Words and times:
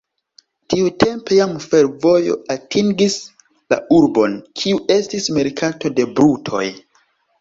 Tiutempe 0.73 1.35
jam 1.39 1.51
fervojo 1.65 2.37
atingis 2.55 3.17
la 3.75 3.79
urbon, 3.99 4.41
kiu 4.63 4.81
estis 4.97 5.29
merkato 5.41 5.93
de 6.01 6.09
brutoj. 6.17 6.65